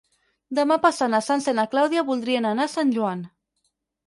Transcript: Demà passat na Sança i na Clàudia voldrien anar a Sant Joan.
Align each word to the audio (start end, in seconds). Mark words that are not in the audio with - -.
Demà 0.59 0.77
passat 0.85 1.11
na 1.13 1.19
Sança 1.25 1.53
i 1.57 1.57
na 1.59 1.67
Clàudia 1.75 2.05
voldrien 2.09 2.49
anar 2.53 2.67
a 2.71 2.73
Sant 2.79 2.97
Joan. 2.97 3.23